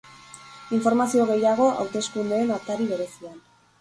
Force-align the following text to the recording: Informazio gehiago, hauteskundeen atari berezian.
Informazio 0.77 1.27
gehiago, 1.31 1.67
hauteskundeen 1.83 2.55
atari 2.59 2.89
berezian. 2.95 3.37